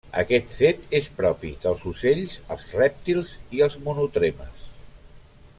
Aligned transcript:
Aquest 0.19 0.53
fet 0.61 0.87
és 0.99 1.09
propi 1.19 1.51
dels 1.67 1.83
ocells, 1.93 2.39
els 2.57 2.65
rèptils 2.79 3.37
i 3.59 3.65
els 3.67 3.81
monotremes. 3.89 4.69